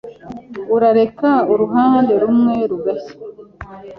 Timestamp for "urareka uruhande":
0.75-2.13